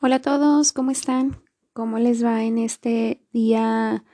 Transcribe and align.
Hola 0.00 0.16
a 0.16 0.22
todos, 0.22 0.72
¿cómo 0.72 0.92
están? 0.92 1.42
¿Cómo 1.72 1.98
les 1.98 2.24
va 2.24 2.44
en 2.44 2.58
este 2.58 3.20
día 3.32 4.04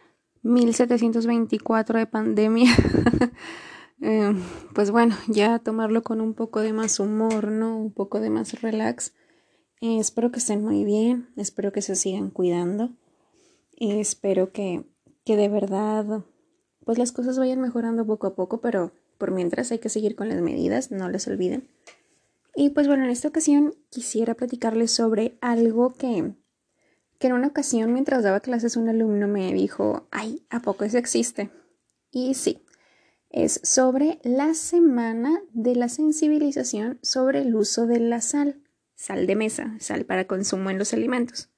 1724 0.43 1.99
de 1.99 2.07
pandemia? 2.07 2.71
Eh, 4.07 4.35
pues 4.75 4.91
bueno, 4.91 5.17
ya 5.29 5.61
tomarlo 5.61 6.03
con 6.03 6.21
un 6.21 6.35
poco 6.35 6.61
de 6.61 6.75
más 6.75 7.01
humor, 7.01 7.51
¿no? 7.51 7.79
Un 7.79 7.91
poco 7.91 8.21
de 8.21 8.29
más 8.29 8.61
relax. 8.61 9.15
Eh, 9.81 9.99
espero 9.99 10.31
que 10.31 10.41
estén 10.41 10.63
muy 10.63 10.85
bien, 10.85 11.31
espero 11.37 11.73
que 11.73 11.81
se 11.81 11.95
sigan 11.95 12.29
cuidando. 12.29 12.91
Eh, 13.79 14.01
espero 14.01 14.53
que, 14.53 14.85
que 15.25 15.37
de 15.37 15.49
verdad, 15.49 16.25
pues 16.85 16.99
las 16.99 17.13
cosas 17.13 17.39
vayan 17.39 17.63
mejorando 17.63 18.05
poco 18.05 18.27
a 18.27 18.35
poco, 18.35 18.61
pero 18.61 18.93
por 19.17 19.31
mientras 19.31 19.73
hay 19.73 19.79
que 19.79 19.89
seguir 19.89 20.17
con 20.17 20.29
las 20.29 20.43
medidas, 20.43 20.91
no 20.91 21.09
les 21.09 21.27
olviden. 21.27 21.71
Y 22.55 22.71
pues 22.71 22.87
bueno, 22.87 23.05
en 23.05 23.11
esta 23.11 23.29
ocasión 23.29 23.75
quisiera 23.91 24.35
platicarles 24.35 24.93
sobre 24.93 25.37
algo 25.41 25.93
que, 25.93 26.35
que 27.19 27.27
en 27.27 27.33
una 27.33 27.49
ocasión 27.49 27.93
mientras 27.93 28.23
daba 28.23 28.41
clases 28.41 28.77
un 28.77 28.89
alumno 28.89 29.27
me 29.27 29.53
dijo, 29.53 30.07
ay, 30.13 30.47
¿a 30.51 30.61
poco 30.61 30.85
eso 30.85 30.99
existe? 30.99 31.51
Y 32.13 32.35
sí, 32.35 32.65
es 33.31 33.61
sobre 33.65 34.21
la 34.23 34.55
semana 34.55 35.43
de 35.53 35.75
la 35.75 35.89
sensibilización 35.89 37.01
sobre 37.03 37.41
el 37.41 37.57
uso 37.57 37.87
de 37.87 37.99
la 37.99 38.21
sal, 38.21 38.63
sal 38.95 39.27
de 39.27 39.35
mesa, 39.35 39.77
sal 39.81 40.05
para 40.05 40.29
consumo 40.29 40.71
en 40.71 40.79
los 40.79 40.93
alimentos. 40.93 41.51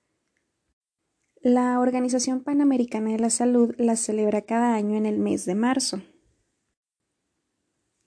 La 1.43 1.79
Organización 1.79 2.43
Panamericana 2.43 3.11
de 3.11 3.19
la 3.19 3.31
Salud 3.31 3.75
la 3.77 3.97
celebra 3.97 4.43
cada 4.43 4.75
año 4.75 4.97
en 4.97 5.05
el 5.05 5.19
mes 5.19 5.45
de 5.45 5.55
marzo 5.55 6.01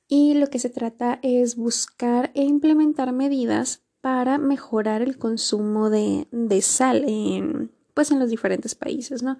y 0.09 0.33
lo 0.33 0.47
que 0.47 0.57
se 0.57 0.71
trata 0.71 1.19
es 1.21 1.55
buscar 1.55 2.31
e 2.33 2.43
implementar 2.43 3.13
medidas 3.13 3.83
para 4.01 4.39
mejorar 4.39 5.03
el 5.03 5.17
consumo 5.19 5.91
de, 5.91 6.27
sal 6.63 7.05
en, 7.07 7.71
pues 7.93 8.09
en 8.11 8.19
los 8.19 8.29
diferentes 8.29 8.73
países, 8.73 9.21
¿no? 9.21 9.37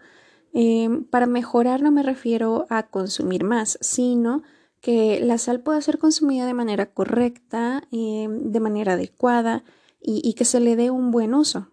Em, 0.54 1.04
para 1.06 1.26
mejorar 1.26 1.82
no 1.82 1.92
me 1.92 2.04
refiero 2.04 2.68
a 2.70 2.84
consumir 2.88 3.44
más, 3.44 3.80
sino 3.82 4.44
que 4.80 5.20
la 5.22 5.38
sal 5.40 5.62
pueda 5.62 5.82
ser 5.82 5.98
consumida 5.98 6.46
de 6.46 6.54
manera 6.54 6.94
correcta, 6.94 7.88
em, 7.92 8.52
de 8.52 8.60
manera 8.60 8.94
adecuada 8.94 9.64
y 10.02 10.34
que 10.34 10.46
se 10.46 10.60
le 10.62 10.76
dé 10.78 10.92
un 10.92 11.12
buen 11.12 11.34
uso. 11.34 11.68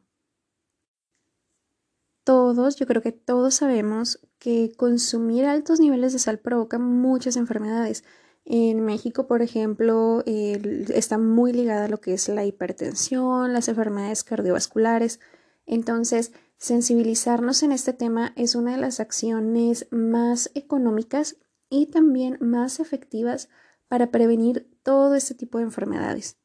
Todos, 2.24 2.74
yo 2.76 2.86
creo 2.86 3.02
que 3.02 3.12
todos 3.12 3.54
sabemos 3.54 4.18
que 4.38 4.72
consumir 4.76 5.44
altos 5.44 5.78
niveles 5.78 6.12
de 6.12 6.18
sal 6.18 6.40
provoca 6.40 6.78
muchas 6.78 7.36
enfermedades 7.36 8.02
en 8.48 8.80
México, 8.84 9.26
por 9.26 9.42
ejemplo, 9.42 10.22
está 10.24 11.18
muy 11.18 11.52
ligada 11.52 11.86
a 11.86 11.88
lo 11.88 12.00
que 12.00 12.14
es 12.14 12.28
la 12.28 12.44
hipertensión, 12.44 13.52
las 13.52 13.66
enfermedades 13.66 14.22
cardiovasculares. 14.22 15.18
Entonces, 15.66 16.32
sensibilizarnos 16.56 17.64
en 17.64 17.72
este 17.72 17.92
tema 17.92 18.32
es 18.36 18.54
una 18.54 18.76
de 18.76 18.80
las 18.80 19.00
acciones 19.00 19.88
más 19.90 20.52
económicas 20.54 21.36
y 21.70 21.86
también 21.86 22.38
más 22.40 22.78
efectivas 22.78 23.48
para 23.88 24.12
prevenir 24.12 24.70
todo 24.84 25.16
este 25.16 25.34
tipo 25.34 25.58
de 25.58 25.64
enfermedades. 25.64 26.38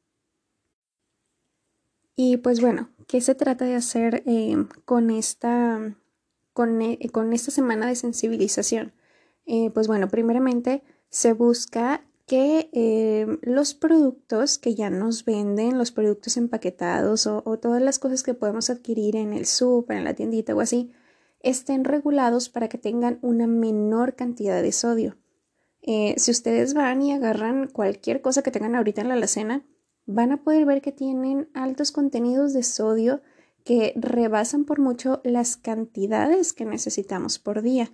Y 2.16 2.38
pues 2.38 2.62
bueno, 2.62 2.90
¿qué 3.08 3.22
se 3.22 3.36
trata 3.36 3.66
de 3.66 3.76
hacer 3.76 4.24
eh, 4.26 4.58
con, 4.86 5.12
esta, 5.12 5.96
con, 6.54 6.82
eh, 6.82 6.98
con, 7.12 7.32
esta 7.32 7.52
semana 7.52 7.86
de 7.86 7.96
sensibilización? 7.96 8.92
Eh, 9.46 9.70
pues 9.72 9.88
bueno, 9.88 10.08
primeramente 10.08 10.84
se 11.12 11.34
busca 11.34 12.04
que 12.26 12.70
eh, 12.72 13.28
los 13.42 13.74
productos 13.74 14.58
que 14.58 14.74
ya 14.74 14.90
nos 14.90 15.26
venden, 15.26 15.78
los 15.78 15.92
productos 15.92 16.38
empaquetados 16.38 17.28
o, 17.28 17.42
todas 17.60 17.82
las 17.82 18.00
cosas 18.00 18.24
que 18.24 18.34
podemos 18.34 18.70
adquirir 18.70 19.18
en 19.18 19.34
el 19.34 19.46
súper, 19.46 19.98
en 19.98 20.06
la 20.06 20.14
tiendita 20.14 20.56
o 20.56 20.62
así, 20.62 20.94
estén 21.42 21.84
regulados 21.84 22.48
para 22.48 22.70
que 22.70 22.78
tengan 22.78 23.20
una 23.22 23.48
menor 23.48 24.16
cantidad 24.16 24.62
de 24.62 24.72
sodio. 24.72 25.18
Eh, 25.82 26.16
si 26.18 26.32
ustedes 26.32 26.74
van 26.74 27.02
y 27.02 27.12
agarran 27.12 27.68
cualquier 27.68 28.22
cosa 28.22 28.44
que 28.44 28.52
tengan 28.52 28.76
ahorita 28.76 29.02
en 29.02 29.10
la 29.10 29.16
alacena, 29.16 29.66
van 30.06 30.32
a 30.32 30.44
poder 30.44 30.66
ver 30.66 30.82
que 30.82 30.94
tienen 30.94 31.50
altos 31.54 31.92
contenidos 31.92 32.54
de 32.54 32.64
sodio 32.64 33.22
que 33.66 33.94
rebasan 33.98 34.64
por 34.64 34.80
mucho 34.80 35.20
las 35.26 35.58
cantidades 35.58 36.54
que 36.54 36.66
necesitamos 36.66 37.40
por 37.40 37.62
día. 37.62 37.92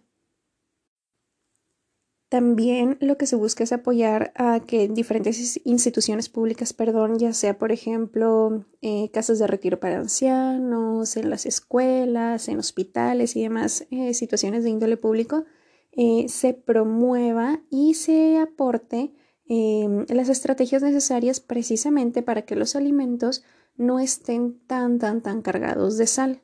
También 2.30 2.98
lo 3.00 3.18
que 3.18 3.26
se 3.26 3.38
busca 3.38 3.64
es 3.64 3.72
apoyar 3.72 4.34
a 4.36 4.60
que 4.60 4.90
diferentes 4.90 5.62
instituciones 5.64 6.28
públicas, 6.28 6.74
perdón, 6.74 7.18
ya 7.20 7.32
sea 7.32 7.58
por 7.58 7.72
ejemplo 7.72 8.66
eh, 8.82 9.10
casas 9.12 9.40
de 9.40 9.48
retiro 9.48 9.80
para 9.80 9.98
ancianos, 9.98 11.16
en 11.16 11.30
las 11.30 11.46
escuelas, 11.46 12.50
en 12.50 12.60
hospitales 12.60 13.38
y 13.38 13.44
demás 13.44 13.88
eh, 13.92 14.14
situaciones 14.14 14.66
de 14.66 14.72
índole 14.72 14.98
público, 14.98 15.46
eh, 15.94 16.26
se 16.28 16.54
promueva 16.54 17.62
y 17.70 17.94
se 17.94 18.38
aporte 18.40 19.14
em, 19.46 20.06
las 20.10 20.28
estrategias 20.28 20.84
necesarias 20.84 21.40
precisamente 21.40 22.24
para 22.24 22.42
que 22.42 22.58
los 22.58 22.76
alimentos 22.76 23.44
no 23.78 24.02
estén 24.02 24.60
tan, 24.68 25.00
tan, 25.00 25.22
tan 25.22 25.42
cargados 25.42 25.98
de 25.98 26.08
sal. 26.08 26.42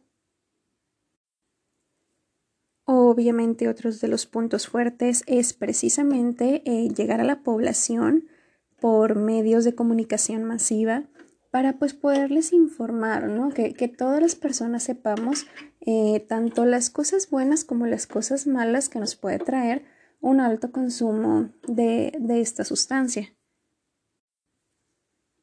Obviamente 2.85 3.69
otros 3.69 4.01
de 4.01 4.09
los 4.09 4.25
puntos 4.25 4.67
fuertes 4.67 5.23
es 5.25 5.53
precisamente 5.53 6.61
eh, 6.65 6.89
llegar 6.89 7.21
a 7.21 7.25
la 7.25 7.41
población 7.41 8.25
por 8.79 9.15
medios 9.15 9.63
de 9.63 9.75
comunicación 9.75 10.43
masiva 10.43 11.05
para 11.49 11.77
pues 11.77 11.93
poderles 11.93 12.51
informar, 12.51 13.29
¿no? 13.29 13.49
Que, 13.51 13.73
todas 13.87 14.19
las 14.19 14.35
personas 14.35 14.83
sepamos 14.83 15.45
eh, 15.81 16.25
tanto 16.27 16.65
las 16.65 16.89
cosas 16.89 17.29
buenas 17.29 17.63
como 17.63 17.85
las 17.85 18.07
cosas 18.07 18.47
malas 18.47 18.89
que 18.89 18.99
nos 18.99 19.15
puede 19.15 19.39
traer 19.39 19.85
un 20.19 20.41
alto 20.41 20.71
consumo 20.71 21.51
de, 21.67 22.11
esta 22.29 22.65
sustancia. 22.65 23.33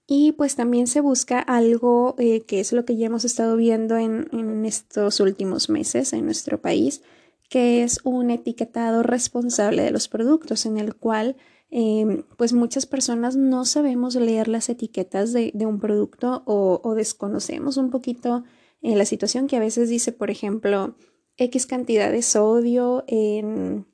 Y 0.07 0.33
pues 0.33 0.57
también 0.57 0.89
se 0.89 1.01
busca 1.01 1.39
algo 1.39 2.17
eh, 2.19 2.43
que 2.43 2.61
es 2.61 2.73
lo 2.73 2.85
que 2.85 2.97
ya 2.97 3.07
hemos 3.07 3.25
estado 3.25 3.57
viendo 3.57 3.97
en, 3.97 4.29
en 4.33 4.67
estos 4.67 5.21
últimos 5.21 5.71
meses 5.71 6.13
en 6.13 6.25
nuestro 6.25 6.61
país, 6.61 7.03
que 7.51 7.83
es 7.83 7.99
un 8.05 8.31
etiquetado 8.31 9.03
responsable 9.03 9.83
de 9.83 9.91
los 9.91 10.09
productos 10.09 10.65
en 10.67 10.79
el 10.79 10.95
cual 10.95 11.37
em, 11.69 12.23
pues 12.39 12.53
muchas 12.53 12.87
personas 12.87 13.37
no 13.37 13.65
sabemos 13.65 14.15
leer 14.15 14.47
las 14.47 14.69
etiquetas 14.69 15.33
de, 15.33 15.53
un 15.67 15.81
producto 15.81 16.45
o, 16.47 16.95
desconocemos 16.95 17.77
un 17.77 17.91
poquito 17.91 18.45
en 18.83 18.97
la 18.97 19.05
situación 19.05 19.49
que 19.49 19.57
a 19.57 19.61
veces 19.61 19.89
dice, 19.89 20.13
por 20.13 20.31
ejemplo, 20.31 20.95
X 21.37 21.67
cantidad 21.67 22.13
de 22.13 22.23
sodio 22.23 23.05
en, 23.09 23.85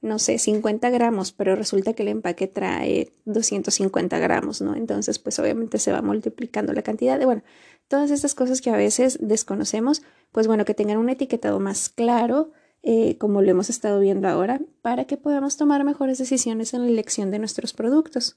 no 0.00 0.18
sé, 0.18 0.38
50 0.38 0.90
gramos, 0.90 1.30
pero 1.30 1.54
resulta 1.54 1.92
que 1.92 2.02
el 2.02 2.08
empaque 2.08 2.48
trae 2.48 3.12
250 3.26 4.18
gramos, 4.18 4.60
¿no? 4.60 4.74
Entonces, 4.74 5.20
pues 5.20 5.38
obviamente 5.38 5.78
se 5.78 5.92
va 5.92 6.02
multiplicando 6.02 6.72
la 6.72 6.82
cantidad 6.82 7.16
de, 7.16 7.26
bueno, 7.26 7.44
todas 7.86 8.10
estas 8.10 8.34
cosas 8.34 8.60
que 8.60 8.70
a 8.70 8.76
veces 8.76 9.18
desconocemos, 9.20 10.02
pues 10.32 10.48
bueno, 10.48 10.64
que 10.64 10.74
tengan 10.74 10.98
un 10.98 11.10
etiquetado 11.10 11.60
más 11.60 11.88
claro, 11.88 12.52
eh, 12.86 13.16
como 13.16 13.40
lo 13.40 13.50
hemos 13.50 13.70
estado 13.70 13.98
viendo 13.98 14.28
ahora, 14.28 14.60
para 14.82 15.06
que 15.06 15.16
podamos 15.16 15.56
tomar 15.56 15.84
mejores 15.84 16.18
decisiones 16.18 16.74
en 16.74 16.82
la 16.82 16.88
elección 16.88 17.30
de 17.30 17.38
nuestros 17.38 17.72
productos. 17.72 18.36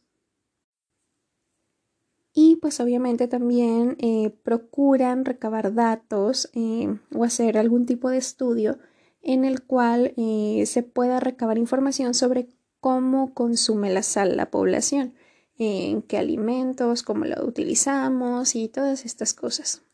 Y 2.34 2.56
pues 2.56 2.80
obviamente 2.80 3.28
también 3.28 3.98
eh, 4.00 4.30
procuran 4.44 5.26
recabar 5.26 5.74
datos 5.74 6.50
eh, 6.54 6.98
o 7.14 7.26
hacer 7.26 7.58
algún 7.58 7.86
tipo 7.86 8.10
de 8.10 8.18
estudio 8.18 8.80
en 9.22 9.44
el 9.44 9.64
cual 9.64 10.14
se 10.16 10.84
pueda 10.84 11.20
recabar 11.20 11.58
información 11.58 12.14
sobre 12.14 12.48
cómo 12.80 13.34
consume 13.34 13.92
la 13.92 14.02
sal 14.02 14.38
la 14.38 14.50
población, 14.50 15.16
en 15.58 16.02
qué 16.04 16.18
alimentos, 16.18 17.04
cómo 17.04 17.26
la 17.26 17.44
utilizamos 17.44 18.56
y 18.56 18.70
todas 18.70 19.04
estas 19.04 19.34
cosas. 19.34 19.87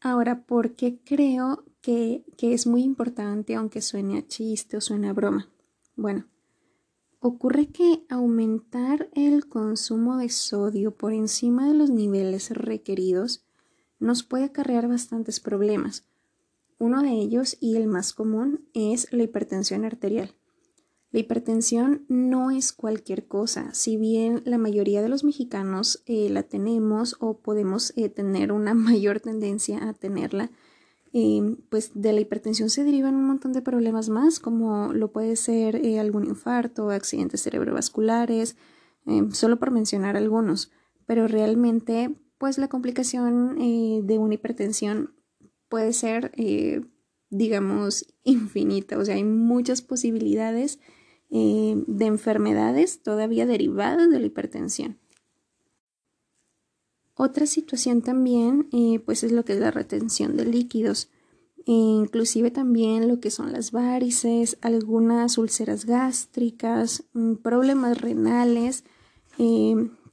Ahora, 0.00 0.44
¿por 0.44 0.74
qué 0.74 0.98
creo 1.04 1.64
que, 1.80 2.24
es 2.38 2.66
muy 2.66 2.82
importante 2.82 3.54
aunque 3.54 3.80
suene 3.80 4.18
a 4.18 4.26
chiste 4.26 4.76
o 4.76 4.80
suene 4.80 5.08
a 5.08 5.12
broma? 5.12 5.48
Bueno, 5.94 6.26
ocurre 7.20 7.68
que 7.68 8.04
aumentar 8.08 9.08
el 9.14 9.48
consumo 9.48 10.18
de 10.18 10.28
sodio 10.28 10.94
por 10.96 11.12
encima 11.12 11.66
de 11.68 11.74
los 11.74 11.90
niveles 11.90 12.50
requeridos 12.50 13.44
nos 13.98 14.22
puede 14.22 14.44
acarrear 14.44 14.88
bastantes 14.88 15.40
problemas. 15.40 16.04
Uno 16.78 17.02
de 17.02 17.12
ellos 17.12 17.56
y 17.60 17.76
el 17.76 17.86
más 17.86 18.12
común 18.12 18.68
es 18.74 19.10
la 19.12 19.22
hipertensión 19.22 19.86
arterial. 19.86 20.34
La 21.16 21.20
hipertensión 21.20 22.04
no 22.10 22.50
es 22.50 22.74
cualquier 22.74 23.26
cosa, 23.26 23.72
si 23.72 23.96
bien 23.96 24.42
la 24.44 24.58
mayoría 24.58 25.00
de 25.00 25.08
los 25.08 25.24
mexicanos 25.24 26.02
eh, 26.04 26.28
la 26.28 26.42
tenemos 26.42 27.16
o 27.20 27.38
podemos 27.38 27.94
eh, 27.96 28.10
tener 28.10 28.52
una 28.52 28.74
mayor 28.74 29.20
tendencia 29.20 29.88
a 29.88 29.94
tenerla, 29.94 30.50
eh, 31.14 31.56
pues 31.70 31.92
de 31.94 32.12
la 32.12 32.20
hipertensión 32.20 32.68
se 32.68 32.84
derivan 32.84 33.14
un 33.14 33.24
montón 33.24 33.54
de 33.54 33.62
problemas 33.62 34.10
más, 34.10 34.40
como 34.40 34.92
lo 34.92 35.10
puede 35.10 35.36
ser 35.36 35.80
algún 35.98 36.26
infarto, 36.26 36.90
accidentes 36.90 37.42
cerebrovasculares, 37.42 38.58
solo 39.32 39.58
por 39.58 39.70
mencionar 39.70 40.18
algunos, 40.18 40.70
pero 41.06 41.28
realmente 41.28 42.14
pues 42.36 42.58
la 42.58 42.68
complicación 42.68 43.56
eh, 43.58 44.02
de 44.04 44.18
una 44.18 44.34
hipertensión 44.34 45.14
puede 45.70 45.94
ser, 45.94 46.30
eh, 46.36 46.82
digamos, 47.30 48.04
infinita. 48.22 48.98
O 48.98 49.04
sea, 49.06 49.14
hay 49.14 49.24
muchas 49.24 49.80
posibilidades 49.80 50.78
eh, 51.30 51.82
de 51.86 52.06
enfermedades 52.06 53.02
todavía 53.02 53.46
derivadas 53.46 54.10
de 54.10 54.20
la 54.20 54.26
hipertensión. 54.26 54.98
Otra 57.14 57.46
situación 57.46 58.02
también, 58.02 58.68
pues 59.06 59.24
es 59.24 59.32
lo 59.32 59.44
que 59.44 59.54
es 59.54 59.58
la 59.58 59.70
retención 59.70 60.36
de 60.36 60.44
líquidos. 60.44 61.08
E 61.64 61.72
inclusive 61.72 62.50
también 62.50 63.08
lo 63.08 63.20
que 63.20 63.30
son 63.30 63.52
las 63.52 63.72
varices, 63.72 64.58
algunas 64.60 65.38
úlceras 65.38 65.86
gástricas, 65.86 67.04
mm, 67.14 67.36
problemas 67.36 67.98
renales, 68.02 68.84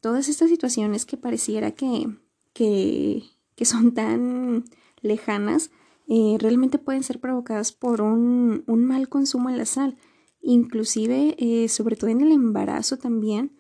todas 0.04 0.28
estas 0.28 0.50
situaciones 0.50 1.06
que 1.06 1.16
pareciera 1.16 1.72
que, 1.72 2.10
que, 2.54 3.24
son 3.64 3.94
tan 3.94 4.66
lejanas, 5.02 5.72
eh, 6.08 6.36
realmente 6.40 6.78
pueden 6.78 7.04
ser 7.04 7.22
provocadas 7.22 7.72
por 7.72 8.02
un, 8.02 8.64
mal 8.68 9.08
consumo 9.08 9.50
de 9.50 9.58
la 9.58 9.66
sal. 9.66 9.96
Inclusive, 10.44 11.36
eh, 11.40 11.70
sobre 11.70 11.96
todo 11.96 12.10
en 12.10 12.22
el 12.22 12.34
embarazo 12.34 12.98
también, 12.98 13.58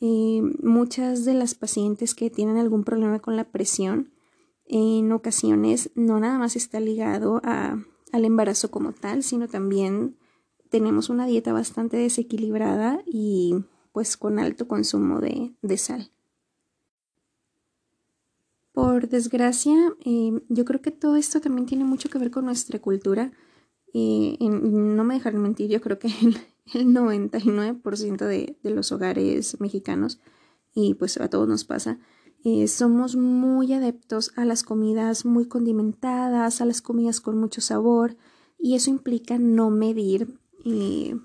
eh, 0.00 0.42
muchas 0.62 1.24
de 1.24 1.32
las 1.32 1.54
pacientes 1.54 2.14
que 2.14 2.28
tienen 2.28 2.58
algún 2.58 2.84
problema 2.84 3.18
con 3.20 3.36
la 3.36 3.50
presión, 3.50 4.12
en 4.66 5.10
ocasiones 5.12 5.90
no 5.94 6.20
nada 6.20 6.38
más 6.38 6.54
está 6.54 6.78
ligado 6.78 7.40
a, 7.42 7.82
al 8.12 8.24
embarazo 8.24 8.70
como 8.70 8.92
tal, 8.92 9.22
sino 9.22 9.48
también 9.48 10.18
tenemos 10.68 11.08
una 11.08 11.26
dieta 11.26 11.54
bastante 11.54 11.96
desequilibrada 11.96 13.00
y 13.06 13.54
pues 13.92 14.18
con 14.18 14.38
alto 14.38 14.68
consumo 14.68 15.20
de, 15.20 15.78
sal. 15.78 16.10
Por 18.72 19.08
desgracia, 19.08 19.74
eh, 20.04 20.32
yo 20.50 20.66
creo 20.66 20.82
que 20.82 20.90
todo 20.90 21.16
esto 21.16 21.40
también 21.40 21.64
tiene 21.64 21.84
mucho 21.84 22.10
que 22.10 22.18
ver 22.18 22.30
con 22.30 22.44
nuestra 22.44 22.78
cultura. 22.78 23.32
Eh, 23.94 24.36
no 24.40 25.04
me 25.04 25.14
dejaré 25.14 25.38
mentir, 25.38 25.70
yo 25.70 25.80
creo 25.80 25.98
que 25.98 26.08
el, 26.08 26.86
99% 26.94 28.26
de, 28.26 28.58
de, 28.62 28.70
los 28.70 28.92
hogares 28.92 29.58
mexicanos, 29.60 30.20
y 30.74 30.94
pues 30.94 31.18
a 31.18 31.30
todos 31.30 31.48
nos 31.48 31.64
pasa, 31.64 31.98
eh, 32.44 32.68
somos 32.68 33.16
muy 33.16 33.72
adeptos 33.72 34.32
a 34.36 34.44
las 34.44 34.62
comidas 34.62 35.24
muy 35.24 35.46
condimentadas, 35.46 36.60
a 36.60 36.64
las 36.64 36.80
comidas 36.80 37.20
con 37.20 37.38
mucho 37.38 37.60
sabor, 37.60 38.16
y 38.58 38.74
eso 38.74 38.90
implica 38.90 39.38
no 39.38 39.70
medir 39.70 40.38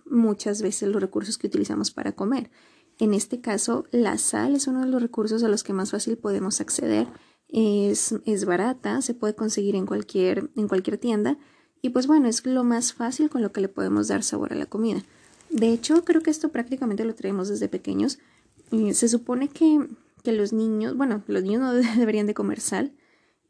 muchas 0.05 0.61
veces 0.61 0.89
los 0.89 1.01
recursos 1.01 1.37
que 1.39 1.47
utilizamos 1.47 1.89
para 1.89 2.11
comer. 2.11 2.51
En 2.99 3.13
este 3.15 3.41
caso, 3.41 3.85
la 3.91 4.17
sal 4.19 4.55
es 4.55 4.67
uno 4.67 4.81
de 4.81 4.87
los 4.87 5.01
recursos 5.01 5.43
a 5.43 5.47
los 5.47 5.63
que 5.63 5.73
más 5.73 5.91
fácil 5.91 6.17
podemos 6.17 6.61
acceder. 6.61 7.07
Es, 7.47 8.15
es 8.25 8.45
barata, 8.45 9.01
se 9.01 9.15
puede 9.15 9.33
conseguir 9.33 9.75
en 9.75 9.87
cualquier, 9.87 10.51
en 10.55 10.67
cualquier 10.67 10.97
tienda 10.97 11.39
y 11.81 11.89
pues 11.89 12.07
bueno, 12.07 12.27
es 12.27 12.45
lo 12.45 12.63
más 12.63 12.93
fácil 12.93 13.29
con 13.29 13.41
lo 13.41 13.51
que 13.51 13.61
le 13.61 13.67
podemos 13.67 14.07
dar 14.07 14.23
sabor 14.23 14.53
a 14.53 14.55
la 14.55 14.65
comida. 14.65 15.03
De 15.49 15.71
hecho, 15.71 16.03
creo 16.05 16.21
que 16.21 16.31
esto 16.31 16.49
prácticamente 16.49 17.05
lo 17.05 17.15
traemos 17.15 17.49
desde 17.49 17.67
pequeños. 17.67 18.19
se 18.93 19.07
supone 19.07 19.49
que, 19.49 19.87
que 20.23 20.31
los 20.31 20.53
niños, 20.53 20.95
bueno, 20.95 21.23
los 21.27 21.43
niños 21.43 21.61
no 21.61 21.73
deberían 21.99 22.27
de 22.27 22.33
comer 22.33 22.59
sal 22.59 22.93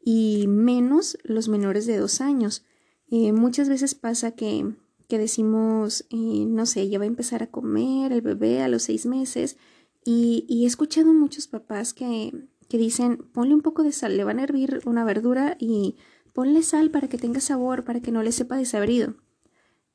y 0.04 0.46
menos 0.48 1.18
los 1.22 1.48
menores 1.48 1.86
de 1.86 1.98
dos 1.98 2.20
años. 2.20 2.64
Eh, 3.10 3.32
muchas 3.32 3.68
veces 3.68 3.94
pasa 3.94 4.32
que 4.32 4.74
que 5.12 5.18
decimos, 5.18 6.06
eh, 6.08 6.46
no 6.46 6.64
sé, 6.64 6.88
ya 6.88 6.98
va 6.98 7.04
a 7.04 7.06
empezar 7.06 7.42
a 7.42 7.50
comer 7.50 8.12
el 8.12 8.22
bebé 8.22 8.62
a 8.62 8.68
los 8.68 8.84
seis 8.84 9.04
meses. 9.04 9.58
Y, 10.06 10.46
he 10.48 10.66
escuchado 10.66 11.12
muchos 11.12 11.48
papás 11.48 11.92
que, 11.92 12.32
que 12.70 12.78
dicen, 12.78 13.18
ponle 13.18 13.54
un 13.54 13.60
poco 13.60 13.82
de 13.82 13.92
sal, 13.92 14.16
le 14.16 14.24
van 14.24 14.38
a 14.38 14.44
hervir 14.44 14.80
una 14.86 15.04
verdura 15.04 15.58
y 15.60 15.96
ponle 16.32 16.62
sal 16.62 16.90
para 16.90 17.08
que 17.08 17.18
tenga 17.18 17.40
sabor, 17.40 17.84
para 17.84 18.00
que 18.00 18.12
no 18.12 18.22
le 18.22 18.32
sepa 18.32 18.56
desabrido. 18.56 19.14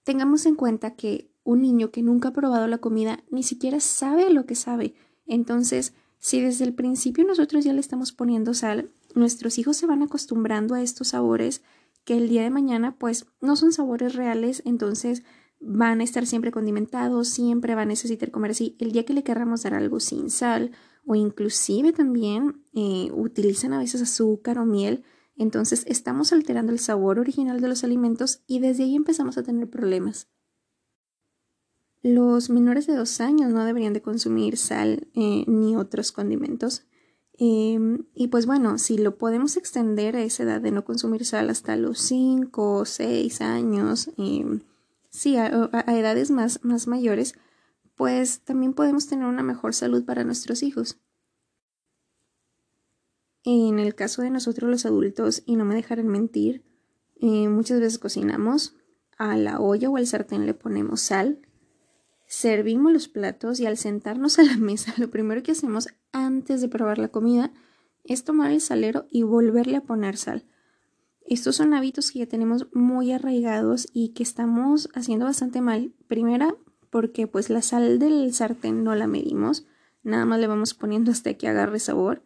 Tengamos 0.03 0.45
en 0.45 0.55
cuenta 0.55 0.95
que 0.95 1.31
un 1.43 1.61
niño 1.61 1.91
que 1.91 2.01
nunca 2.01 2.29
ha 2.29 2.33
probado 2.33 2.67
la 2.67 2.77
comida 2.77 3.23
ni 3.29 3.43
siquiera 3.43 3.79
sabe 3.79 4.29
lo 4.29 4.45
que 4.45 4.55
sabe. 4.55 4.95
Entonces, 5.25 5.93
si 6.19 6.41
desde 6.41 6.65
el 6.65 6.73
principio 6.73 7.23
nosotros 7.25 7.63
ya 7.63 7.73
le 7.73 7.79
estamos 7.79 8.11
poniendo 8.11 8.53
sal, 8.53 8.89
nuestros 9.15 9.57
hijos 9.57 9.77
se 9.77 9.85
van 9.85 10.03
acostumbrando 10.03 10.75
a 10.75 10.81
estos 10.81 11.09
sabores 11.09 11.61
que 12.05 12.17
el 12.17 12.29
día 12.29 12.43
de 12.43 12.49
mañana 12.49 12.95
pues 12.97 13.25
no 13.41 13.55
son 13.55 13.71
sabores 13.71 14.15
reales, 14.15 14.61
entonces 14.65 15.23
van 15.59 16.01
a 16.01 16.03
estar 16.03 16.25
siempre 16.25 16.51
condimentados, 16.51 17.27
siempre 17.27 17.75
van 17.75 17.87
a 17.87 17.93
necesitar 17.93 18.31
comer 18.31 18.51
así. 18.51 18.75
El 18.79 18.91
día 18.91 19.05
que 19.05 19.13
le 19.13 19.23
querramos 19.23 19.63
dar 19.63 19.73
algo 19.73 19.99
sin 19.99 20.29
sal 20.29 20.71
o 21.05 21.15
inclusive 21.15 21.93
también 21.93 22.61
eh, 22.73 23.09
utilizan 23.13 23.73
a 23.73 23.79
veces 23.79 24.01
azúcar 24.01 24.59
o 24.59 24.65
miel, 24.65 25.03
entonces 25.37 25.83
estamos 25.87 26.33
alterando 26.33 26.71
el 26.71 26.79
sabor 26.79 27.19
original 27.19 27.61
de 27.61 27.67
los 27.67 27.83
alimentos 27.83 28.41
y 28.47 28.59
desde 28.59 28.83
ahí 28.83 28.95
empezamos 28.95 29.37
a 29.37 29.43
tener 29.43 29.69
problemas. 29.69 30.27
Los 32.03 32.49
menores 32.49 32.87
de 32.87 32.95
dos 32.95 33.19
años 33.21 33.51
no 33.51 33.65
deberían 33.65 33.93
de 33.93 34.01
consumir 34.01 34.57
sal 34.57 35.07
eh, 35.13 35.43
ni 35.47 35.75
otros 35.75 36.11
condimentos. 36.11 36.85
Em, 37.33 38.05
y 38.15 38.27
pues 38.27 38.45
bueno, 38.45 38.77
si 38.77 38.97
lo 38.97 39.17
podemos 39.17 39.57
extender 39.57 40.15
a 40.15 40.23
esa 40.23 40.43
edad 40.43 40.61
de 40.61 40.71
no 40.71 40.85
consumir 40.85 41.25
sal 41.25 41.49
hasta 41.49 41.75
los 41.75 41.99
5 41.99 42.73
o 42.73 42.85
6 42.85 43.41
años, 43.41 44.09
sí, 45.09 45.37
a, 45.37 45.69
edades 45.87 46.31
más, 46.31 46.63
más 46.63 46.87
mayores, 46.87 47.35
pues 47.95 48.41
también 48.41 48.73
podemos 48.73 49.07
tener 49.07 49.25
una 49.27 49.43
mejor 49.43 49.73
salud 49.73 50.03
para 50.05 50.23
nuestros 50.23 50.63
hijos. 50.63 50.97
En 53.49 53.79
el 53.79 53.95
caso 53.95 54.23
de 54.23 54.29
nosotros 54.29 54.69
los 54.69 54.85
adultos, 54.85 55.41
y 55.45 55.55
no 55.55 55.63
me 55.63 55.73
dejarán 55.73 56.07
mentir, 56.07 56.65
eh, 57.15 57.47
muchas 57.47 57.79
veces 57.79 57.97
cocinamos, 57.97 58.75
a 59.17 59.37
la 59.37 59.61
olla 59.61 59.89
o 59.89 59.95
al 59.95 60.05
sartén 60.05 60.45
le 60.45 60.53
ponemos 60.53 60.99
sal, 60.99 61.39
Servimos 62.29 62.91
los 62.91 63.07
platos 63.07 63.61
y 63.61 63.65
al 63.65 63.77
sentarnos 63.77 64.37
a 64.37 64.43
la 64.43 64.57
mesa, 64.57 64.93
lo 64.97 65.09
primero 65.09 65.41
que 65.43 65.53
hacemos 65.53 65.87
antes 66.11 66.59
de 66.59 66.67
probar 66.67 66.97
la 66.97 67.07
comida 67.07 67.53
es 68.03 68.25
tomar 68.25 68.51
el 68.51 68.59
salero 68.59 69.05
y 69.09 69.23
volverle 69.23 69.77
a 69.77 69.83
poner 69.83 70.17
sal. 70.17 70.43
Estos 71.25 71.55
son 71.55 71.73
hábitos 71.73 72.11
que 72.11 72.19
ya 72.19 72.25
tenemos 72.25 72.67
muy 72.73 73.13
arraigados 73.13 73.87
y 73.93 74.09
que 74.09 74.23
estamos 74.23 74.89
haciendo 74.93 75.23
bastante 75.23 75.61
mal. 75.61 75.93
Primera, 76.09 76.53
porque 76.89 77.27
pues 77.27 77.49
la 77.49 77.61
sal 77.61 77.97
del 77.97 78.33
sartén 78.33 78.83
no 78.83 78.93
la 78.93 79.07
medimos, 79.07 79.65
nada 80.03 80.25
más 80.25 80.41
le 80.41 80.47
vamos 80.47 80.73
poniendo 80.73 81.11
hasta 81.11 81.33
que 81.35 81.47
agarre 81.47 81.79
sabor. 81.79 82.23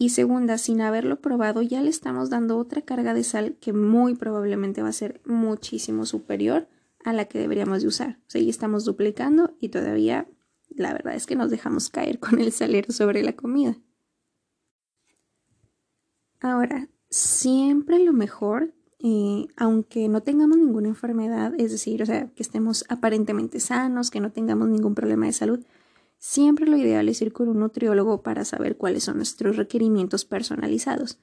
Y 0.00 0.10
segunda, 0.10 0.58
sin 0.58 0.80
haberlo 0.80 1.20
probado, 1.20 1.60
ya 1.60 1.82
le 1.82 1.90
estamos 1.90 2.30
dando 2.30 2.56
otra 2.56 2.82
carga 2.82 3.14
de 3.14 3.24
sal 3.24 3.56
que 3.60 3.72
muy 3.72 4.14
probablemente 4.14 4.80
va 4.80 4.90
a 4.90 4.92
ser 4.92 5.20
muchísimo 5.24 6.06
superior 6.06 6.68
a 7.04 7.12
la 7.12 7.24
que 7.24 7.40
deberíamos 7.40 7.82
de 7.82 7.88
usar. 7.88 8.20
O 8.28 8.30
sea, 8.30 8.40
ya 8.40 8.50
estamos 8.50 8.84
duplicando 8.84 9.56
y 9.58 9.70
todavía 9.70 10.28
la 10.70 10.92
verdad 10.92 11.16
es 11.16 11.26
que 11.26 11.34
nos 11.34 11.50
dejamos 11.50 11.88
caer 11.88 12.20
con 12.20 12.40
el 12.40 12.52
salero 12.52 12.92
sobre 12.92 13.24
la 13.24 13.32
comida. 13.34 13.76
Ahora, 16.40 16.88
siempre 17.10 17.98
lo 17.98 18.12
mejor, 18.12 18.72
eh, 19.00 19.48
aunque 19.56 20.08
no 20.08 20.22
tengamos 20.22 20.58
ninguna 20.58 20.86
enfermedad, 20.86 21.54
es 21.58 21.72
decir, 21.72 22.02
o 22.02 22.06
sea, 22.06 22.28
que 22.28 22.44
estemos 22.44 22.84
aparentemente 22.88 23.58
sanos, 23.58 24.12
que 24.12 24.20
no 24.20 24.30
tengamos 24.30 24.68
ningún 24.68 24.94
problema 24.94 25.26
de 25.26 25.32
salud, 25.32 25.64
siempre 26.18 26.66
lo 26.66 26.76
ideal 26.76 27.08
es 27.08 27.22
ir 27.22 27.32
con 27.32 27.48
un 27.48 27.60
nutriólogo 27.60 28.22
para 28.22 28.44
saber 28.44 28.76
cuáles 28.76 29.04
son 29.04 29.16
nuestros 29.16 29.56
requerimientos 29.56 30.24
personalizados. 30.24 31.18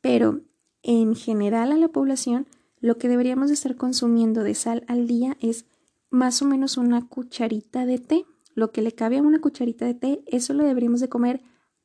Pero 0.00 0.40
en 0.82 1.16
general 1.16 1.72
a 1.72 1.76
la 1.76 1.88
población 1.88 2.46
lo 2.80 2.98
que 2.98 3.08
deberíamos 3.08 3.48
de 3.48 3.54
estar 3.54 3.76
consumiendo 3.76 4.44
de 4.44 4.54
sal 4.54 4.84
al 4.86 5.06
día 5.06 5.36
es 5.40 5.64
más 6.10 6.42
o 6.42 6.44
menos 6.44 6.76
una 6.76 7.08
cucharita 7.08 7.86
de 7.86 7.98
té. 7.98 8.24
Lo 8.54 8.70
que 8.70 8.82
le 8.82 8.92
cabe 8.92 9.18
a 9.18 9.22
una 9.22 9.40
cucharita 9.40 9.84
de 9.84 9.94
té, 9.94 10.22
eso 10.26 10.54
lo 10.54 10.64
deberíamos 10.64 11.00
de 11.00 11.08
comer 11.08 11.42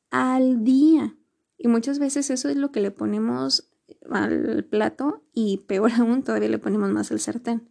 al 0.10 0.64
día. 0.64 1.16
Y 1.58 1.68
muchas 1.68 2.00
veces 2.00 2.30
eso 2.30 2.50
es 2.50 2.58
lo 2.58 2.72
que 2.72 2.82
le 2.82 2.92
ponemos 2.92 3.72
al 4.10 4.64
plato 4.66 5.24
y 5.34 5.58
peor 5.68 5.92
aún 5.98 6.24
todavía 6.24 6.50
le 6.50 6.60
ponemos 6.60 6.90
más 6.92 7.12
al 7.12 7.20
sartén. 7.20 7.71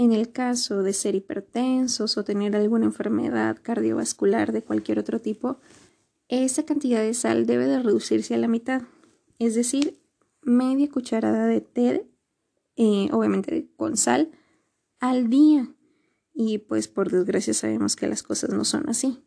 En 0.00 0.12
el 0.12 0.32
caso 0.32 0.82
de 0.82 0.94
ser 0.94 1.14
hipertensos 1.14 2.16
o 2.16 2.24
tener 2.24 2.56
alguna 2.56 2.86
enfermedad 2.86 3.58
cardiovascular 3.60 4.50
de 4.50 4.62
cualquier 4.62 4.98
otro 4.98 5.20
tipo, 5.20 5.58
esa 6.28 6.64
cantidad 6.64 7.02
de 7.02 7.12
sal 7.12 7.44
debe 7.44 7.66
de 7.66 7.82
reducirse 7.82 8.34
a 8.34 8.38
la 8.38 8.48
mitad, 8.48 8.80
es 9.38 9.54
decir, 9.54 10.00
media 10.40 10.88
cucharada 10.88 11.46
de 11.46 11.60
té, 11.60 12.10
eh, 12.76 13.10
obviamente 13.12 13.70
con 13.76 13.98
sal, 13.98 14.30
al 15.00 15.28
día. 15.28 15.70
Y 16.32 16.56
pues 16.56 16.88
por 16.88 17.10
desgracia 17.10 17.52
sabemos 17.52 17.94
que 17.94 18.08
las 18.08 18.22
cosas 18.22 18.54
no 18.54 18.64
son 18.64 18.88
así. 18.88 19.22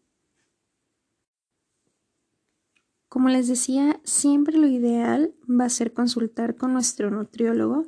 Como 3.09 3.29
les 3.29 3.47
decía, 3.47 4.01
siempre 4.05 4.57
lo 4.57 4.65
ideal 4.65 5.35
va 5.47 5.65
a 5.65 5.69
ser 5.69 5.93
consultar 5.93 6.55
con 6.55 6.73
nuestro 6.73 7.11
nutriólogo 7.11 7.85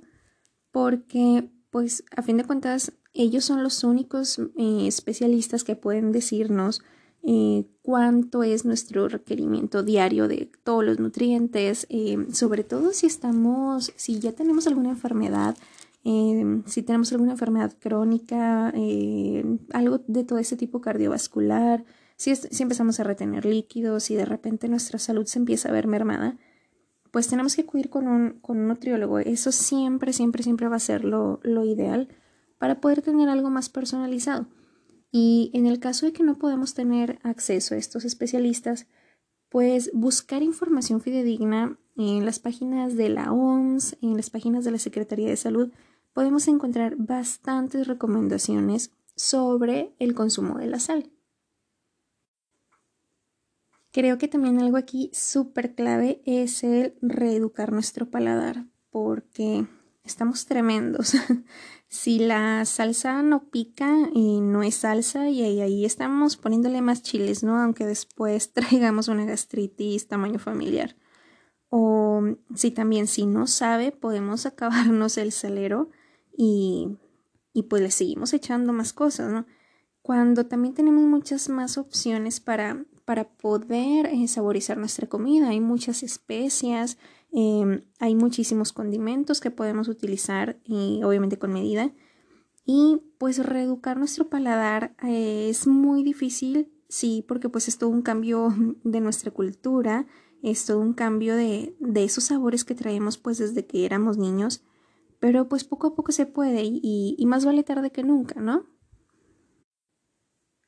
porque 0.69 1.49
pues 1.75 2.05
a 2.15 2.21
fin 2.21 2.37
de 2.37 2.45
cuentas 2.45 2.93
ellos 3.13 3.43
son 3.43 3.61
los 3.61 3.83
únicos 3.83 4.39
eh, 4.39 4.87
especialistas 4.87 5.65
que 5.65 5.75
pueden 5.75 6.13
decirnos 6.13 6.81
eh, 7.21 7.65
cuánto 7.81 8.43
es 8.43 8.63
nuestro 8.63 9.09
requerimiento 9.09 9.83
diario 9.83 10.29
de 10.29 10.49
todos 10.63 10.85
los 10.85 10.99
nutrientes, 10.99 11.85
eh, 11.89 12.27
sobre 12.31 12.63
todo 12.63 12.93
si 12.93 13.07
estamos, 13.07 13.91
si 13.97 14.19
ya 14.19 14.31
tenemos 14.31 14.67
alguna 14.67 14.91
enfermedad, 14.91 15.57
eh, 16.05 16.61
si 16.65 16.81
tenemos 16.81 17.11
alguna 17.11 17.33
enfermedad 17.33 17.73
crónica, 17.77 18.73
algo 19.73 19.99
de 20.07 20.23
todo 20.23 20.39
ese 20.39 20.55
tipo 20.55 20.79
cardiovascular, 20.79 21.83
si, 22.15 22.33
si 22.37 22.63
empezamos 22.63 23.01
a 23.01 23.03
retener 23.03 23.43
líquidos 23.43 24.11
y 24.11 24.15
de 24.15 24.23
repente 24.23 24.69
nuestra 24.69 24.97
salud 24.97 25.25
se 25.25 25.39
empieza 25.39 25.67
a 25.67 25.73
ver 25.73 25.87
mermada, 25.87 26.37
pues 27.15 27.29
tenemos 27.29 27.55
que 27.55 27.61
acudir 27.61 27.89
con 27.89 28.09
un, 28.09 28.41
con 28.41 28.57
un 28.57 28.67
nutriólogo. 28.67 29.19
Eso 29.19 29.53
siempre, 29.53 30.11
siempre, 30.11 30.43
siempre 30.43 30.67
va 30.67 30.75
a 30.75 30.79
ser 30.79 31.05
lo, 31.05 31.39
lo 31.43 31.63
ideal 31.63 32.09
para 32.57 32.81
poder 32.81 33.01
tener 33.01 33.29
algo 33.29 33.49
más 33.49 33.69
personalizado. 33.69 34.47
Y 35.13 35.49
en 35.53 35.65
el 35.65 35.79
caso 35.79 36.05
de 36.05 36.11
que 36.11 36.23
no 36.23 36.35
podamos 36.35 36.73
tener 36.73 37.19
acceso 37.23 37.73
a 37.73 37.77
estos 37.77 38.03
especialistas, 38.03 38.87
pues 39.47 39.91
buscar 39.93 40.43
información 40.43 40.99
fidedigna 40.99 41.79
en 41.95 42.25
las 42.25 42.39
páginas 42.39 42.97
de 42.97 43.07
la 43.07 43.31
OMS, 43.31 43.95
en 44.01 44.17
las 44.17 44.29
páginas 44.29 44.65
de 44.65 44.71
la 44.71 44.77
Secretaría 44.77 45.29
de 45.29 45.37
Salud, 45.37 45.71
podemos 46.11 46.49
encontrar 46.49 46.97
bastantes 46.97 47.87
recomendaciones 47.87 48.91
sobre 49.15 49.95
el 49.99 50.15
consumo 50.15 50.57
de 50.57 50.67
la 50.67 50.81
sal. 50.81 51.09
Creo 53.95 54.17
que 54.17 54.27
también 54.27 54.59
algo 54.59 54.75
aquí 54.75 55.09
súper 55.13 55.73
clave 55.73 56.21
es 56.25 56.65
el 56.65 56.95
reeducar 57.01 57.71
nuestro 57.71 58.09
paladar, 58.11 58.65
porque 58.89 59.67
estamos 60.03 60.47
tremendos. 60.47 61.13
si 61.87 62.19
la 62.19 62.65
salsa 62.65 63.23
no 63.23 63.49
pica 63.49 64.09
y 64.13 64.41
no 64.41 64.63
es 64.63 64.75
salsa 64.75 65.29
y 65.29 65.41
ahí, 65.61 65.85
estamos 65.85 66.35
poniéndole 66.35 66.81
más 66.81 67.03
chiles, 67.03 67.41
¿no? 67.41 67.57
Aunque 67.57 67.85
después 67.85 68.51
traigamos 68.53 69.07
una 69.07 69.23
gastritis 69.23 70.09
tamaño 70.09 70.39
familiar. 70.39 70.97
O 71.69 72.21
si 72.53 72.71
también 72.71 73.07
si 73.07 73.25
no 73.25 73.47
sabe, 73.47 73.93
podemos 73.93 74.45
acabarnos 74.45 75.17
el 75.17 75.31
salero 75.31 75.89
y, 76.37 76.97
y 77.53 77.63
pues 77.63 77.81
le 77.81 77.91
seguimos 77.91 78.33
echando 78.33 78.73
más 78.73 78.91
cosas, 78.91 79.31
¿no? 79.31 79.45
Cuando 80.01 80.47
también 80.47 80.73
tenemos 80.73 81.05
muchas 81.05 81.47
más 81.47 81.77
opciones 81.77 82.41
para, 82.41 82.83
para 83.05 83.29
poder 83.29 84.07
eh, 84.07 84.27
saborizar 84.27 84.77
nuestra 84.77 85.07
comida, 85.07 85.49
hay 85.49 85.59
muchas 85.59 86.03
especias, 86.03 86.97
Em, 87.37 87.81
hay 87.99 88.15
muchísimos 88.15 88.71
condimentos 88.71 89.41
que 89.41 89.51
podemos 89.51 89.89
utilizar 89.89 90.57
y 90.63 91.01
obviamente 91.03 91.37
con 91.37 91.51
medida. 91.51 91.91
Y 92.65 93.01
pues 93.17 93.45
reeducar 93.45 93.97
nuestro 93.97 94.29
paladar 94.29 94.95
eh, 95.03 95.49
es 95.49 95.67
muy 95.67 96.01
difícil, 96.03 96.71
sí, 96.87 97.25
porque 97.27 97.49
pues 97.49 97.67
es 97.67 97.77
todo 97.77 97.89
un 97.89 98.03
cambio 98.03 98.55
de 98.85 99.01
nuestra 99.01 99.31
cultura, 99.31 100.07
es 100.43 100.65
todo 100.65 100.79
un 100.79 100.93
cambio 100.93 101.35
de, 101.35 101.75
de 101.81 102.05
esos 102.05 102.23
sabores 102.23 102.63
que 102.63 102.73
traemos 102.73 103.17
pues 103.17 103.37
desde 103.37 103.65
que 103.65 103.85
éramos 103.85 104.17
niños, 104.17 104.63
pero 105.19 105.49
pues 105.49 105.65
poco 105.65 105.87
a 105.87 105.95
poco 105.95 106.13
se 106.13 106.25
puede 106.25 106.63
y, 106.63 107.15
y 107.17 107.25
más 107.25 107.43
vale 107.43 107.63
tarde 107.63 107.91
que 107.91 108.03
nunca, 108.03 108.39
¿no? 108.39 108.65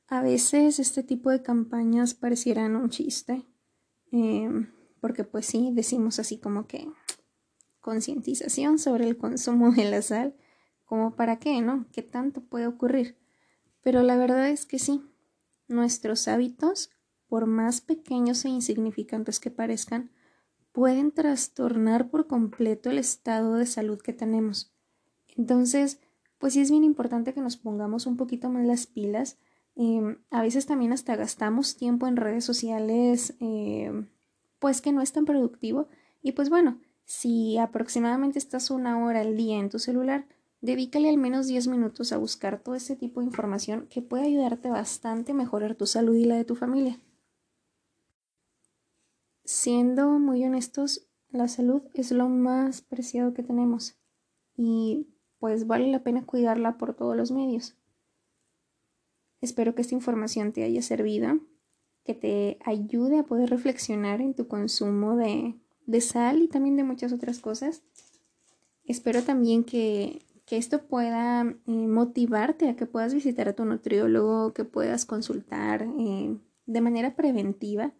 A 0.08 0.22
veces 0.22 0.78
este 0.78 1.02
tipo 1.02 1.30
de 1.30 1.42
campañas 1.42 2.14
parecieran 2.14 2.76
un 2.76 2.88
chiste. 2.88 3.44
Eh, 4.10 4.48
porque 5.00 5.24
pues 5.24 5.46
sí, 5.46 5.70
decimos 5.72 6.18
así 6.18 6.38
como 6.38 6.66
que 6.66 6.88
concientización 7.80 8.78
sobre 8.78 9.06
el 9.06 9.16
consumo 9.16 9.70
de 9.72 9.90
la 9.90 10.02
sal, 10.02 10.34
como 10.84 11.14
para 11.14 11.38
qué, 11.38 11.60
¿no? 11.60 11.86
¿Qué 11.92 12.02
tanto 12.02 12.42
puede 12.42 12.66
ocurrir? 12.66 13.16
Pero 13.82 14.02
la 14.02 14.16
verdad 14.16 14.48
es 14.48 14.66
que 14.66 14.78
sí, 14.78 15.02
nuestros 15.68 16.26
hábitos, 16.26 16.90
por 17.28 17.46
más 17.46 17.80
pequeños 17.80 18.44
e 18.44 18.48
insignificantes 18.48 19.38
que 19.38 19.50
parezcan, 19.50 20.10
pueden 20.72 21.12
trastornar 21.12 22.10
por 22.10 22.26
completo 22.26 22.90
el 22.90 22.98
estado 22.98 23.54
de 23.54 23.66
salud 23.66 24.00
que 24.00 24.12
tenemos. 24.12 24.72
Entonces, 25.36 26.00
pues 26.38 26.54
sí 26.54 26.60
es 26.60 26.70
bien 26.70 26.84
importante 26.84 27.34
que 27.34 27.40
nos 27.40 27.56
pongamos 27.56 28.06
un 28.06 28.16
poquito 28.16 28.48
más 28.48 28.66
las 28.66 28.86
pilas. 28.86 29.38
A 30.30 30.42
veces 30.42 30.66
también 30.66 30.92
hasta 30.92 31.14
gastamos 31.14 31.76
tiempo 31.76 32.08
en 32.08 32.16
redes 32.16 32.44
sociales, 32.44 33.36
eh, 33.38 33.92
pues 34.58 34.80
que 34.80 34.90
no 34.90 35.02
es 35.02 35.12
tan 35.12 35.24
productivo. 35.24 35.88
Y 36.20 36.32
pues 36.32 36.50
bueno, 36.50 36.80
si 37.04 37.58
aproximadamente 37.58 38.40
estás 38.40 38.70
una 38.72 39.02
hora 39.04 39.20
al 39.20 39.36
día 39.36 39.58
en 39.58 39.70
tu 39.70 39.78
celular, 39.78 40.26
dedícale 40.60 41.08
al 41.08 41.16
menos 41.16 41.46
10 41.46 41.68
minutos 41.68 42.12
a 42.12 42.18
buscar 42.18 42.60
todo 42.60 42.74
ese 42.74 42.96
tipo 42.96 43.20
de 43.20 43.26
información 43.26 43.86
que 43.88 44.02
puede 44.02 44.24
ayudarte 44.24 44.68
bastante 44.68 45.30
a 45.30 45.36
mejorar 45.36 45.76
tu 45.76 45.86
salud 45.86 46.16
y 46.16 46.24
la 46.24 46.34
de 46.34 46.44
tu 46.44 46.56
familia. 46.56 46.98
Siendo 49.44 50.18
muy 50.18 50.44
honestos, 50.44 51.06
la 51.30 51.46
salud 51.46 51.82
es 51.94 52.10
lo 52.10 52.28
más 52.28 52.82
preciado 52.82 53.32
que 53.32 53.44
tenemos 53.44 53.96
y 54.56 55.06
pues 55.38 55.68
vale 55.68 55.86
la 55.86 56.02
pena 56.02 56.26
cuidarla 56.26 56.78
por 56.78 56.94
todos 56.94 57.16
los 57.16 57.30
medios. 57.30 57.76
Espero 59.40 59.74
que 59.74 59.82
esta 59.82 59.94
información 59.94 60.52
te 60.52 60.64
haya 60.64 60.82
servido 60.82 61.40
que 62.08 62.14
te 62.14 62.58
ayude 62.64 63.18
a 63.18 63.24
poder 63.24 63.50
reflexionar 63.50 64.22
en 64.22 64.32
tu 64.32 64.48
consumo 64.48 65.14
de, 65.14 65.54
sal 66.00 66.40
y 66.40 66.48
también 66.48 66.74
de 66.74 66.82
muchas 66.82 67.12
otras 67.12 67.38
cosas. 67.38 67.82
Espero 68.86 69.22
también 69.22 69.62
que, 69.62 70.24
esto 70.48 70.86
pueda 70.86 71.42
eh, 71.42 71.70
motivarte 71.70 72.70
a 72.70 72.76
que 72.76 72.86
puedas 72.86 73.12
visitar 73.12 73.46
a 73.46 73.52
tu 73.52 73.66
nutriólogo, 73.66 74.54
que 74.54 74.64
puedas 74.64 75.04
consultar 75.04 75.86
eh, 75.98 76.34
de 76.64 76.80
manera 76.80 77.14
preventiva. 77.14 77.92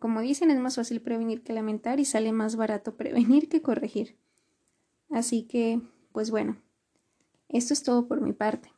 Como 0.00 0.20
dicen, 0.20 0.50
es 0.50 0.58
más 0.58 0.74
fácil 0.74 1.00
prevenir 1.00 1.44
que 1.44 1.52
lamentar 1.52 2.00
y 2.00 2.04
sale 2.04 2.32
más 2.32 2.56
barato 2.56 2.96
prevenir 2.96 3.48
que 3.48 3.62
corregir. 3.62 4.16
Así 5.10 5.44
que, 5.44 5.80
pues 6.10 6.32
bueno, 6.32 6.56
esto 7.48 7.72
es 7.72 7.84
todo 7.84 8.08
por 8.08 8.20
mi 8.20 8.32
parte. 8.32 8.71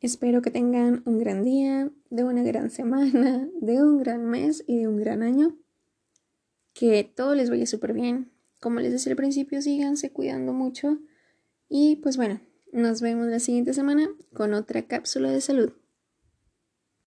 Espero 0.00 0.42
que 0.42 0.50
tengan 0.50 1.02
un 1.06 1.18
gran 1.18 1.42
día, 1.42 1.90
de 2.10 2.24
una 2.24 2.42
gran 2.42 2.70
semana, 2.70 3.48
de 3.60 3.82
un 3.82 3.98
gran 3.98 4.24
mes 4.24 4.62
y 4.66 4.78
de 4.78 4.88
un 4.88 4.96
gran 4.96 5.22
año. 5.22 5.56
Que 6.74 7.04
todo 7.04 7.34
les 7.34 7.48
vaya 7.48 7.66
súper 7.66 7.94
bien. 7.94 8.30
Como 8.60 8.80
les 8.80 8.92
decía 8.92 9.12
al 9.12 9.16
principio, 9.16 9.62
síganse 9.62 10.12
cuidando 10.12 10.52
mucho. 10.52 10.98
Y 11.68 11.96
pues 11.96 12.16
bueno, 12.16 12.40
nos 12.72 13.00
vemos 13.00 13.26
la 13.28 13.38
siguiente 13.38 13.72
semana 13.72 14.08
con 14.34 14.52
otra 14.52 14.82
cápsula 14.82 15.30
de 15.30 15.40
salud. 15.40 15.72